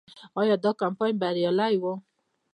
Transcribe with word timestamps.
آیا 0.39 0.55
دا 0.63 0.71
کمپاین 0.81 1.15
بریالی 1.21 1.73
و؟ 1.81 1.83